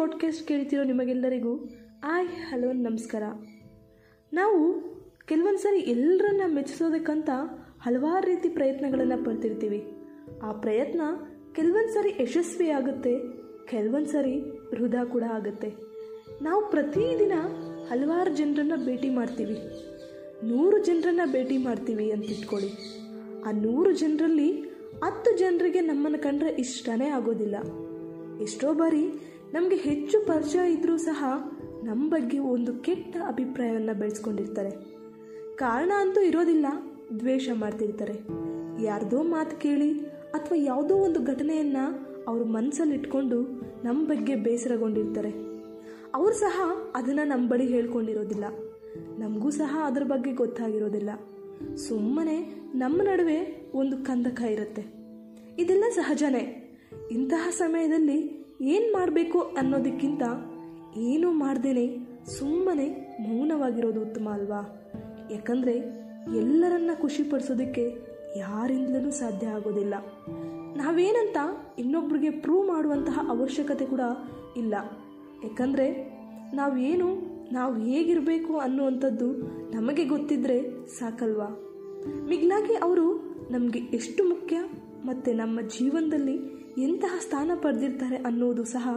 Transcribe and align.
ಕೇಳ್ತಿರೋ 0.00 0.82
ನಿಮಗೆಲ್ಲರಿಗೂ, 0.84 1.52
ಆಯ್, 2.04 2.28
ಹಲೋ, 2.50 2.72
ನಮಸ್ಕಾರ. 2.72 3.22
ನಾವು 4.32 4.60
ಕೆಲವೊಂದು 5.26 5.58
ಸರಿ 5.58 5.80
ಎಲ್ಲರನ್ನ 5.80 6.40
ಮೆಚ್ಚಿಸೋದಕ್ಕಂತ 6.46 7.30
ಹಲವಾರು 7.80 8.26
ರೀತಿ 8.26 8.48
ಪ್ರಯತ್ನಗಳನ್ನು 8.48 9.24
ಪಡ್ತಿರ್ತೀವಿ. 9.24 9.80
ಆ 10.42 10.52
ಪ್ರಯತ್ನ 10.52 11.00
ಕೆಲವೊಂದು 11.52 11.92
ಸರಿ 11.92 12.10
ಯಶಸ್ವಿ 12.22 12.68
ಆಗುತ್ತೆ, 12.70 13.14
ಕೆಲವೊಂದು 13.66 14.08
ಸರಿ 14.08 14.34
ವೃಧಾ 14.70 15.04
ಕೂಡ 15.04 15.22
ಆಗುತ್ತೆ. 15.32 15.70
ನಾವು 16.42 16.70
ಪ್ರತಿದಿನ 16.70 17.32
ಹಲವಾರು 17.90 18.36
ಜನರನ್ನು 18.36 18.84
ಭೇಟಿ 18.84 19.10
ಮಾಡ್ತೀವಿ. 19.10 19.56
ನೂರು 20.48 20.84
ಜನರನ್ನು 20.84 21.32
ಭೇಟಿ 21.32 21.58
ಮಾಡ್ತೀವಿ 21.58 22.10
ಅಂತ 22.10 22.24
ಇಟ್ಕೊಳ್ಳಿ 22.24 22.70
ಆ 23.46 23.50
ನೂರು 23.50 23.92
ಜನರಲ್ಲಿ 23.92 24.50
ಹತ್ತು 25.04 25.38
ಜನರಿಗೆ 25.38 25.80
ನಮ್ಮನ್ನು 25.80 26.22
ಕಂಡ್ರೆ 26.22 26.50
ಇಷ್ಟನೇ 26.50 27.08
ಆಗೋದಿಲ್ಲ. 27.08 27.56
ಎಷ್ಟೋ 28.42 28.74
ಬಾರಿ 28.74 29.04
ನಮಗೆ 29.54 29.76
ಹೆಚ್ಚು 29.76 30.26
ಪರಿಚಯ 30.26 30.72
ಇದ್ದರೂ 30.72 30.96
ಸಹ 30.96 31.24
ನಮ್ಮ 31.84 32.10
ಬಗ್ಗೆ 32.10 32.38
ಒಂದು 32.38 32.78
ಕೆಟ್ಟ 32.78 33.16
ಅಭಿಪ್ರಾಯವನ್ನು 33.26 33.98
ಬೆಳೆಸ್ಕೊಂಡಿರ್ತಾರೆ. 33.98 34.70
ಕಾರಣ 35.56 35.92
ಅಂತೂ 35.96 36.20
ಇರೋದಿಲ್ಲ, 36.20 36.66
ದ್ವೇಷ 37.20 37.48
ಮಾಡ್ತಿರ್ತಾರೆ. 37.54 38.12
ಯಾರ್ದೋ 38.84 39.22
ಮಾತು 39.22 39.60
ಕೇಳಿ 39.60 40.06
ಅಥವಾ 40.06 40.58
ಯಾವುದೋ 40.62 40.96
ಒಂದು 40.96 41.22
ಘಟನೆಯನ್ನು 41.22 42.10
ಅವರು 42.28 42.44
ಮನಸ್ಸಲ್ಲಿ 42.44 42.94
ಇಟ್ಕೊಂಡು 42.94 43.42
ನಮ್ಮ 43.84 44.06
ಬಗ್ಗೆ 44.06 44.36
ಬೇಸರಗೊಂಡಿರ್ತಾರೆ. 44.36 45.30
ಅವರು 46.14 46.34
ಸಹ 46.34 46.72
ಅದನ್ನು 46.94 47.28
ನಮ್ಮ 47.28 47.48
ಬಳಿ 47.48 47.66
ಹೇಳ್ಕೊಂಡಿರೋದಿಲ್ಲ. 47.66 48.44
ನಮಗೂ 49.18 49.50
ಸಹ 49.50 49.82
ಅದ್ರ 49.84 50.02
ಬಗ್ಗೆ 50.02 50.32
ಗೊತ್ತಾಗಿರೋದಿಲ್ಲ. 50.32 51.10
ಸುಮ್ಮನೆ 51.76 52.54
ನಮ್ಮ 52.74 53.02
ನಡುವೆ 53.02 53.70
ಒಂದು 53.74 53.96
ಕಂದಕ 53.96 54.40
ಇರುತ್ತೆ. 54.40 54.84
ಇದೆಲ್ಲ 55.58 55.84
ಸಹಜನೇ. 55.94 56.66
ಇಂತಹ 57.10 57.48
ಸಮಯದಲ್ಲಿ 57.50 58.39
ಏನು 58.60 58.92
ಮಾಡಬೇಕು 58.92 59.40
ಅನ್ನೋದಕ್ಕಿಂತ 59.40 60.22
ಏನೂ 60.96 61.32
ಮಾಡ್ದೇನೆ 61.32 61.98
ಸುಮ್ಮನೆ 62.38 63.16
ಮೌನವಾಗಿರೋದು 63.22 64.00
ಉತ್ತಮ 64.00 64.28
ಅಲ್ವಾ? 64.32 64.82
ಯಾಕಂದರೆ 65.30 65.76
ಎಲ್ಲರನ್ನ 66.36 66.90
ಖುಷಿಪಡಿಸೋದಕ್ಕೆ 67.00 67.90
ಯಾರಿಂದಲೂ 68.36 69.10
ಸಾಧ್ಯ 69.10 69.46
ಆಗೋದಿಲ್ಲ. 69.46 69.94
ನಾವೇನಂತ 70.76 71.36
ಇನ್ನೊಬ್ರಿಗೆ 71.78 72.30
ಪ್ರೂವ್ 72.30 72.68
ಮಾಡುವಂತಹ 72.68 73.26
ಅವಶ್ಯಕತೆ 73.28 73.86
ಕೂಡ 73.86 74.00
ಇಲ್ಲ. 74.56 74.74
ಯಾಕಂದರೆ 75.44 75.92
ನಾವೇನು, 76.54 77.06
ನಾವು 77.52 77.74
ಹೇಗಿರಬೇಕು 77.74 78.58
ಅನ್ನುವಂಥದ್ದು 78.58 79.32
ನಮಗೆ 79.70 80.04
ಗೊತ್ತಿದ್ದರೆ 80.04 80.86
ಸಾಕಲ್ವಾ? 80.86 81.66
ಮಿಗ್ಲಾಗಿ 82.28 82.74
ಅವರು 82.74 83.36
ನಮಗೆ 83.50 83.78
ಎಷ್ಟು 83.78 84.24
ಮುಖ್ಯ 84.24 84.56
ಮತ್ತು 85.04 85.32
ನಮ್ಮ 85.32 85.60
ಜೀವನದಲ್ಲಿ 85.60 86.59
ಎಂತಹ 86.78 87.18
ಸ್ಥಾನ 87.20 87.50
ಪಡೆದಿರ್ತಾರೆ 87.54 88.16
ಅನ್ನೋದು 88.16 88.64
ಸಹ 88.64 88.88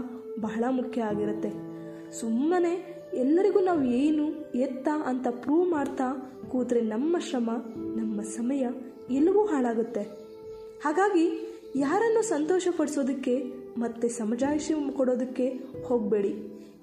ಬಹಳ 0.42 0.64
ಮುಖ್ಯ 0.70 1.02
ಆಗಿರುತ್ತೆ. 1.02 1.50
ಸುಮ್ಮನೆ 2.12 3.04
ಎಲ್ಲರಿಗೂ 3.14 3.60
ನಾವು 3.60 3.84
ಏನು 3.84 4.52
ಎತ್ತ 4.56 4.88
ಅಂತ 5.06 5.28
ಪ್ರೂವ್ 5.28 5.70
ಮಾಡ್ತಾ 5.70 6.32
ಕೂತ್ರೆ 6.52 6.82
ನಮ್ಮ 6.82 7.20
ಶ್ರಮ, 7.20 7.50
ನಮ್ಮ 7.78 8.22
ಸಮಯ 8.22 8.68
ಎಲ್ಲವೂ 9.12 9.46
ಹಾಳಾಗುತ್ತೆ. 9.46 10.02
ಹಾಗಾಗಿ 10.84 11.54
ಯಾರನ್ನು 11.76 12.22
ಸಂತೋಷಪಡಿಸೋದಕ್ಕೆ 12.22 13.44
ಮತ್ತೆ 13.78 14.10
ಸಮಜಾಯಿಷಿ 14.10 14.96
ಕೊಡೋದಕ್ಕೆ 14.96 15.48
ಹೋಗಬೇಡಿ. 15.84 16.36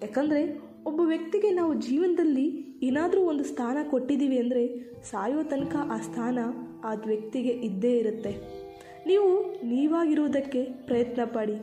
ಯಾಕಂದರೆ 0.02 0.70
ಒಬ್ಬ 0.86 1.00
ವ್ಯಕ್ತಿಗೆ 1.05 1.50
ನಾವು 1.50 1.74
ಜೀವನದಲ್ಲಿ 1.74 2.78
ಏನಾದರೂ 2.83 3.20
ಒಂದು 3.20 3.44
ಸ್ಥಾನ 3.44 3.78
ಕೊಟ್ಟಿದ್ದೀವಿ 3.91 4.38
ಅಂದರೆ 4.38 4.78
ಸಾಯೋ 5.02 5.42
ತನಕ 5.42 5.77
ಆ 5.91 5.96
ಸ್ಥಾನ 5.96 6.38
ಆ 6.84 6.94
ವ್ಯಕ್ತಿಗೆ 7.06 7.48
ಇದ್ದೇ 7.48 7.92
ಇರುತ್ತೆ. 7.98 8.61
ನೀವು 9.06 9.39
ನೀವಾಗಿರುವುದಕ್ಕೆ 9.64 10.62
ಪ್ರಯತ್ನ 10.62 11.25
ಪಡಿ 11.25 11.56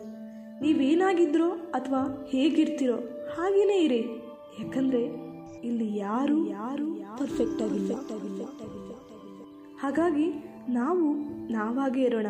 ನೀವೇನಾಗಿದ್ರೋ 0.62 1.50
ಅಥವಾ 1.50 2.28
ಹೇಗಿರ್ತಿರೋ 2.30 2.96
ಹಾಗೇನೇ 3.36 3.82
ಇರಿ. 3.84 4.02
ಯಾಕಂದರೆ 4.60 5.02
ಇಲ್ಲಿ 5.64 5.98
ಯಾರು 5.98 6.50
ಯಾರು 6.50 6.88
ಪರ್ಫೆಕ್ಟ್ 7.18 7.62
ಆಗಿಲ್ಲ 7.62 7.92
ಹಾಗಾಗಿ 9.80 10.28
ನಾವು 10.70 11.14
ನಾವಾಗೇ 11.52 12.02
ಇರೋಣ. 12.02 12.28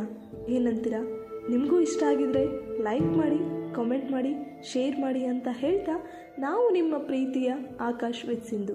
ಏನಂತೀರಾ? 0.50 1.02
ನಿಮಗೂ 1.50 1.80
ಇಷ್ಟ 1.80 2.04
ಆಗಿದ್ರೆ 2.04 2.44
ಲೈಕ್ 2.84 3.18
ಮಾಡಿ, 3.18 3.74
ಕಾಮೆಂಟ್ 3.76 4.12
ಮಾಡಿ, 4.12 4.62
ಶೇರ್ 4.74 5.00
ಮಾಡಿ 5.00 5.26
ಅಂತ 5.26 5.48
ಹೇಳ್ತಾ 5.52 5.92
ನಾವು 6.40 6.74
ನಿಮ್ಮ 6.74 6.98
ಪ್ರೀತಿಯ 6.98 7.54
ಆಕಾಶ್ 7.82 8.30
ವಿತ್ 8.30 8.46
ಸಿಂಧು. 8.46 8.74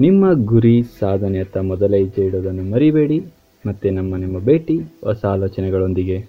ನಿಮ್ಮ 0.00 0.32
ಗುರಿ 0.44 0.82
ಸಾಧನೆಯತ್ತ 0.82 1.56
ಮೊದಲ 1.56 1.94
ಹೆಜ್ಜೆ 1.94 2.22
ಇಡೋದನ್ನು 2.22 2.62
ಮರಿಬೇಡಿ. 2.62 3.26
ಮತ್ತು 3.66 3.90
ನಮ್ಮ 3.90 4.16
ನಿಮ್ಮ 4.16 4.38
ಭೇಟಿ 4.38 4.80
ಹೊಸ 5.04 5.24
ಆಲೋಚನೆಗಳೊಂದಿಗೆ. 5.24 6.24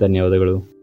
ಧನ್ಯವಾದಗಳು. 0.00 0.73